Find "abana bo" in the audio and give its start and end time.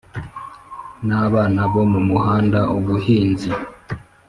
1.25-1.81